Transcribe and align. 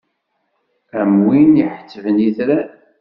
Am 0.99 1.13
win 1.25 1.61
iḥettben 1.65 2.17
itran. 2.27 2.69